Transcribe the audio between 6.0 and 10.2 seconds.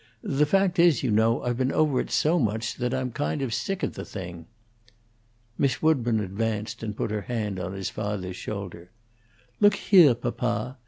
advanced and put her hand on her father's shoulder. "Look heah,